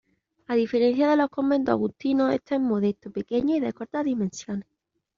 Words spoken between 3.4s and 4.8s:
y de cortas dimensiones.